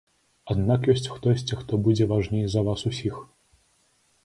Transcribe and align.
Аднак 0.53 0.87
ёсць 0.93 1.05
хтосьці, 1.17 1.59
хто 1.59 1.79
будзе 1.89 2.09
важней 2.15 2.45
за 2.53 2.65
вас 2.71 2.81
усіх. 2.93 3.23